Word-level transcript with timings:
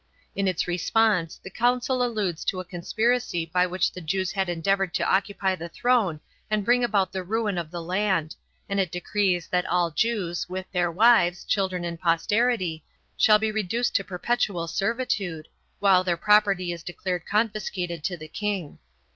In 0.35 0.47
its 0.47 0.67
response 0.67 1.37
the 1.43 1.51
council 1.51 2.03
alludes 2.03 2.43
to 2.45 2.59
a 2.59 2.65
conspiracy 2.65 3.45
by 3.45 3.67
which 3.67 3.91
the 3.91 4.01
Jews 4.01 4.31
had 4.31 4.49
endeavored 4.49 4.95
to 4.95 5.07
occupy 5.07 5.53
the 5.55 5.69
throne 5.69 6.19
and 6.49 6.65
bring 6.65 6.83
about 6.83 7.11
the 7.11 7.21
ruin 7.21 7.55
of 7.59 7.69
the 7.69 7.83
land, 7.83 8.35
and 8.67 8.79
it 8.79 8.91
decrees 8.91 9.47
that 9.49 9.67
all 9.67 9.91
Jews, 9.91 10.49
with 10.49 10.65
their 10.71 10.89
wives, 10.91 11.43
children 11.43 11.85
and 11.85 12.01
posterity, 12.01 12.83
shall 13.15 13.37
be 13.37 13.51
reduced 13.51 13.93
to 13.95 14.03
perpetual 14.03 14.67
servitude, 14.67 15.47
while 15.79 16.03
their 16.03 16.17
property 16.17 16.71
is 16.71 16.81
declared 16.81 17.27
confiscated 17.27 18.03
to 18.05 18.17
the 18.17 18.27
king. 18.27 18.79